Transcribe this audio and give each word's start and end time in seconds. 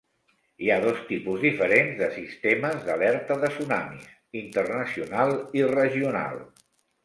Hi 0.61 0.69
ha 0.69 0.77
dos 0.85 1.03
tipus 1.09 1.43
diferents 1.47 1.93
de 1.99 2.07
sistemes 2.15 2.81
d'alerta 2.89 3.39
de 3.45 3.53
tsunamis: 3.53 4.11
internacional 4.45 5.39
i 5.63 5.67
regional. 5.77 6.45